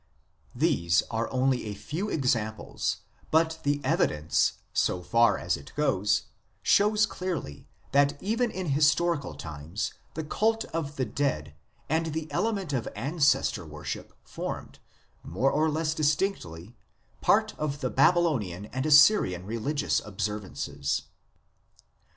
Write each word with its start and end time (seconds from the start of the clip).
1 0.53 0.61
These 0.61 1.03
are 1.11 1.31
only 1.31 1.65
a 1.67 1.75
few 1.75 2.09
examples, 2.09 3.01
but 3.29 3.59
the 3.61 3.79
evidence, 3.83 4.53
so 4.73 5.03
far 5.03 5.37
as 5.37 5.55
it 5.55 5.71
goes, 5.75 6.23
shows 6.63 7.05
clearly 7.05 7.67
that 7.91 8.17
even 8.19 8.49
in 8.49 8.69
historical 8.69 9.35
times 9.35 9.93
the 10.15 10.23
Cult 10.23 10.65
of 10.73 10.95
the 10.95 11.05
Dead 11.05 11.53
and 11.87 12.07
the 12.13 12.31
element 12.31 12.73
of 12.73 12.87
Ancestor 12.95 13.63
worship 13.63 14.11
formed, 14.23 14.79
more 15.21 15.51
or 15.51 15.69
less 15.69 15.93
distinctly, 15.93 16.75
part 17.21 17.53
of 17.59 17.81
the 17.81 17.91
Babylonian 17.91 18.65
and 18.73 18.87
Assyrian 18.87 19.45
religious 19.45 19.99
observances. 20.03 21.03